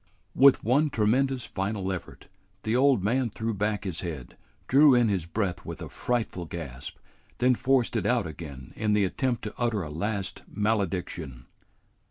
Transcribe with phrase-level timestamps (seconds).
[0.33, 2.27] With one tremendous final effort,
[2.63, 4.35] the old man threw back his head,
[4.67, 6.97] drew in his breath with a frightful gasp,
[7.37, 11.45] then forced it out again in the attempt to utter a last malediction.